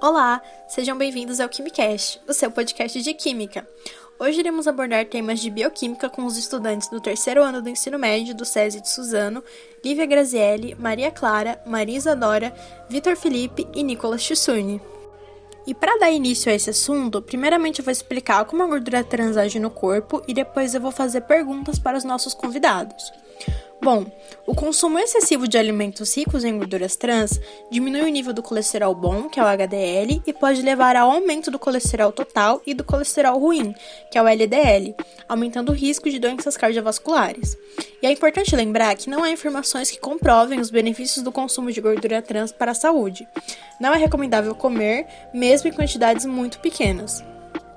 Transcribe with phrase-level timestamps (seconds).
[0.00, 3.68] Olá, sejam bem-vindos ao KimiCast, o seu podcast de Química.
[4.16, 8.32] Hoje iremos abordar temas de bioquímica com os estudantes do terceiro ano do ensino médio
[8.32, 9.42] do SESI de Suzano,
[9.84, 12.54] Lívia Grazielli, Maria Clara, Maria Isadora,
[12.88, 14.80] Vitor Felipe e Nicolas Tissurni.
[15.66, 19.36] E para dar início a esse assunto, primeiramente eu vou explicar como a gordura trans
[19.36, 23.12] age no corpo e depois eu vou fazer perguntas para os nossos convidados.
[23.80, 24.04] Bom,
[24.44, 27.40] o consumo excessivo de alimentos ricos em gorduras trans
[27.70, 31.48] diminui o nível do colesterol bom, que é o HDL, e pode levar ao aumento
[31.48, 33.72] do colesterol total e do colesterol ruim,
[34.10, 34.96] que é o LDL,
[35.28, 37.56] aumentando o risco de doenças cardiovasculares.
[38.02, 41.80] E é importante lembrar que não há informações que comprovem os benefícios do consumo de
[41.80, 43.28] gordura trans para a saúde.
[43.80, 47.22] Não é recomendável comer, mesmo em quantidades muito pequenas.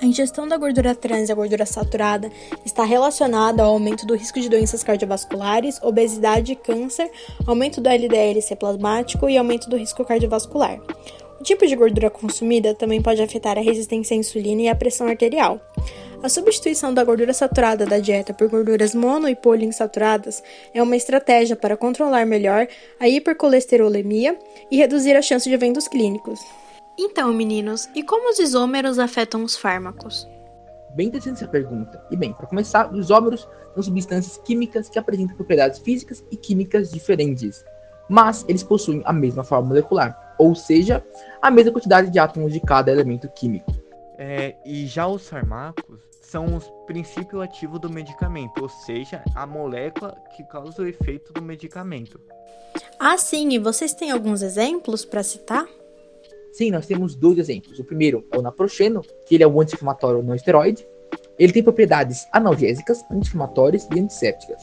[0.00, 2.30] A ingestão da gordura trans e a gordura saturada
[2.66, 7.10] está relacionada ao aumento do risco de doenças cardiovasculares, obesidade, câncer,
[7.46, 10.78] aumento do LDL-C plasmático e aumento do risco cardiovascular.
[11.40, 15.08] O tipo de gordura consumida também pode afetar a resistência à insulina e a pressão
[15.08, 15.60] arterial.
[16.22, 20.42] A substituição da gordura saturada da dieta por gorduras mono e poliinsaturadas
[20.74, 22.68] é uma estratégia para controlar melhor
[23.00, 24.38] a hipercolesterolemia
[24.70, 26.40] e reduzir a chance de eventos clínicos.
[26.98, 30.26] Então, meninos, e como os isômeros afetam os fármacos?
[30.94, 32.02] Bem interessante essa pergunta.
[32.10, 36.90] E bem, para começar, os isômeros são substâncias químicas que apresentam propriedades físicas e químicas
[36.90, 37.62] diferentes,
[38.08, 41.04] mas eles possuem a mesma forma molecular, ou seja,
[41.42, 43.70] a mesma quantidade de átomos de cada elemento químico.
[44.16, 50.16] É, e já os fármacos são os princípios ativos do medicamento, ou seja, a molécula
[50.34, 52.18] que causa o efeito do medicamento.
[52.98, 55.66] Ah, sim, e vocês têm alguns exemplos para citar?
[56.56, 57.78] Sim, nós temos dois exemplos.
[57.78, 60.88] O primeiro é o naproxeno, que ele é um anti-inflamatório não esteroide.
[61.38, 64.62] Ele tem propriedades analgésicas, anti-inflamatórias e antissépticas.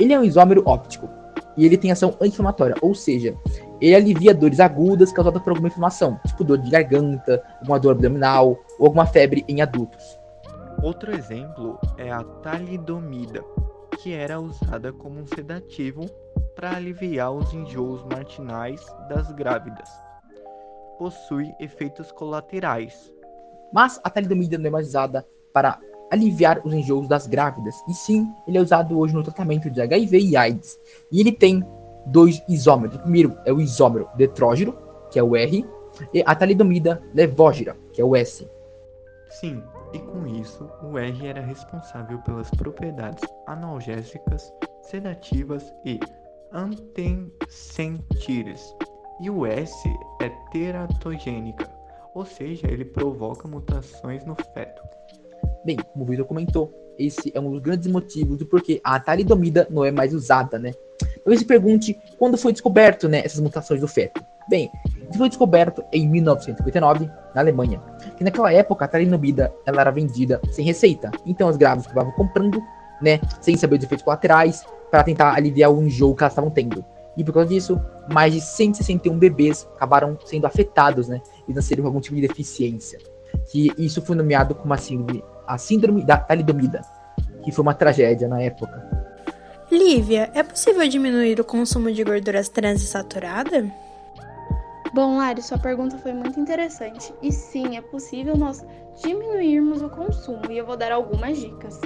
[0.00, 1.08] Ele é um isômero óptico
[1.56, 3.36] e ele tem ação anti-inflamatória, ou seja,
[3.80, 8.60] ele alivia dores agudas causadas por alguma inflamação, tipo dor de garganta, alguma dor abdominal
[8.76, 10.18] ou alguma febre em adultos.
[10.82, 13.44] Outro exemplo é a talidomida,
[14.02, 16.04] que era usada como um sedativo
[16.56, 19.88] para aliviar os enjoos matinais das grávidas
[21.02, 23.12] possui efeitos colaterais.
[23.72, 25.80] Mas a talidomida não é mais usada para
[26.12, 30.20] aliviar os enjoos das grávidas, e sim, ele é usado hoje no tratamento de HIV
[30.20, 30.78] e AIDS.
[31.10, 31.66] E ele tem
[32.06, 32.94] dois isômeros.
[32.94, 34.78] O primeiro é o isômero detrógeno,
[35.10, 35.66] que é o R,
[36.14, 38.48] e a talidomida levógira, que é o S.
[39.40, 39.60] Sim,
[39.92, 44.52] e com isso, o R era responsável pelas propriedades analgésicas,
[44.82, 45.98] sedativas e
[46.52, 48.76] antensentires,
[49.20, 49.88] e o S
[50.20, 51.70] é teratogênica,
[52.14, 54.82] ou seja, ele provoca mutações no feto.
[55.64, 59.66] Bem, como o Vitor comentou, esse é um dos grandes motivos do porquê a talidomida
[59.70, 60.72] não é mais usada, né?
[61.24, 64.22] Talvez se pergunte quando foi descoberto, né, essas mutações do feto.
[64.48, 64.70] Bem,
[65.08, 67.80] isso foi descoberto em 1959 na Alemanha.
[68.16, 72.60] Que naquela época a talidomida ela era vendida sem receita, então as grávidas acabavam comprando,
[73.00, 76.84] né, sem saber os efeitos colaterais, para tentar aliviar o enjoo que elas estavam tendo.
[77.16, 77.80] E por causa disso,
[78.10, 81.20] mais de 161 bebês acabaram sendo afetados, né?
[81.46, 82.98] E nasceram com algum tipo de deficiência.
[83.50, 86.82] Que isso foi nomeado como a síndrome, a síndrome da talidomida,
[87.44, 89.02] que foi uma tragédia na época.
[89.70, 93.72] Lívia, é possível diminuir o consumo de gorduras trans e saturada?
[94.92, 97.14] Bom, Lari, sua pergunta foi muito interessante.
[97.22, 98.62] E sim, é possível nós
[99.02, 101.80] diminuirmos o consumo e eu vou dar algumas dicas.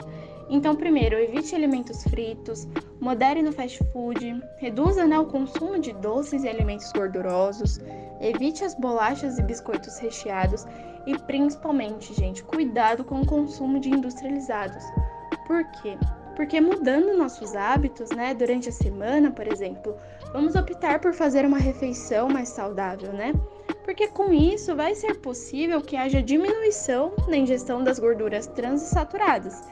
[0.49, 2.69] Então, primeiro, evite alimentos fritos,
[3.01, 7.81] modere no fast food, reduza né, o consumo de doces e alimentos gordurosos,
[8.21, 10.65] evite as bolachas e biscoitos recheados
[11.05, 14.85] e, principalmente, gente, cuidado com o consumo de industrializados.
[15.49, 15.99] Por quê?
[16.37, 19.97] Porque mudando nossos hábitos, né, durante a semana, por exemplo,
[20.33, 23.33] vamos optar por fazer uma refeição mais saudável, né?
[23.85, 28.87] Porque com isso vai ser possível que haja diminuição na ingestão das gorduras trans e
[28.87, 29.63] saturadas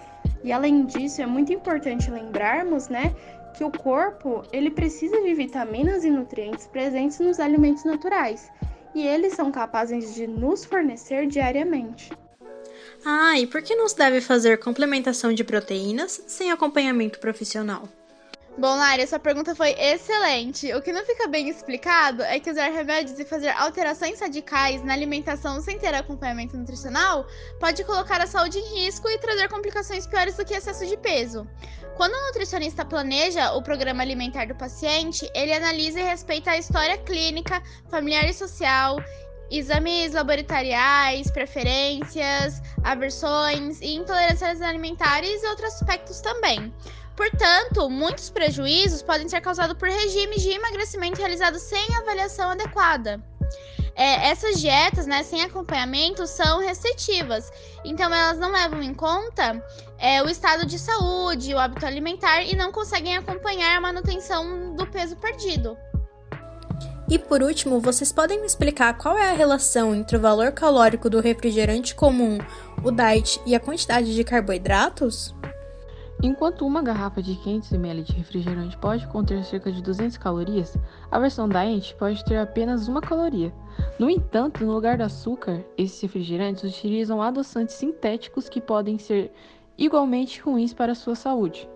[0.44, 3.16] e além disso, é muito importante lembrarmos, né,
[3.54, 8.50] que o corpo, ele precisa de vitaminas e nutrientes presentes nos alimentos naturais,
[8.94, 12.12] e eles são capazes de nos fornecer diariamente.
[13.04, 17.88] Ah, e por que não se deve fazer complementação de proteínas sem acompanhamento profissional?
[18.56, 20.72] Bom, Lari, essa pergunta foi excelente.
[20.74, 24.92] O que não fica bem explicado é que usar remédios e fazer alterações radicais na
[24.92, 27.26] alimentação sem ter acompanhamento nutricional
[27.58, 31.44] pode colocar a saúde em risco e trazer complicações piores do que excesso de peso.
[31.96, 36.96] Quando o nutricionista planeja o programa alimentar do paciente, ele analisa e respeita a história
[36.98, 37.60] clínica,
[37.90, 38.98] familiar e social,
[39.50, 46.72] exames laboratoriais, preferências, aversões e intolerâncias alimentares e outros aspectos também.
[47.16, 53.22] Portanto, muitos prejuízos podem ser causados por regimes de emagrecimento realizados sem avaliação adequada.
[53.96, 57.50] é, essas dietas, né, sem acompanhamento, são restritivas.
[57.84, 59.62] Então, elas não levam em conta
[59.98, 64.86] é, o estado de saúde, o hábito alimentar e não conseguem acompanhar a manutenção do
[64.86, 65.76] peso perdido.
[67.08, 71.10] E por último, vocês podem me explicar qual é a relação entre o valor calórico
[71.10, 72.38] do refrigerante comum,
[72.82, 75.34] o diet e a quantidade de carboidratos?
[76.24, 80.74] Enquanto uma garrafa de 500 ml de refrigerante pode conter cerca de 200 calorias,
[81.10, 83.52] a versão diet pode ter apenas uma caloria.
[83.98, 89.34] No entanto, no lugar do açúcar, esses refrigerantes utilizam adoçantes sintéticos que podem ser
[89.76, 91.68] igualmente ruins para a sua saúde.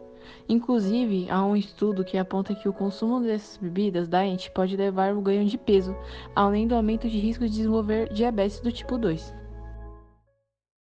[0.49, 5.21] Inclusive, há um estudo que aponta que o consumo dessas bebidas diet pode levar ao
[5.21, 5.95] ganho de peso,
[6.35, 9.38] além do aumento de risco de desenvolver diabetes do tipo 2.